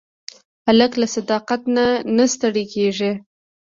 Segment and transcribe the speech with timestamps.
[0.67, 3.11] هلک له صداقت نه نه ستړی کېږي.